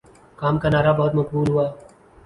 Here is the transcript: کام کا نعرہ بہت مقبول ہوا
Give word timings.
کام 0.39 0.55
کا 0.61 0.69
نعرہ 0.69 0.93
بہت 0.99 1.15
مقبول 1.15 1.47
ہوا 1.51 1.65